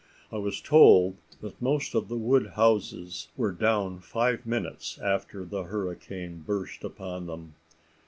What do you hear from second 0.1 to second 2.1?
I was told, that most of